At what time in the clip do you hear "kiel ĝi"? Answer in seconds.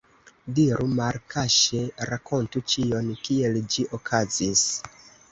3.27-3.85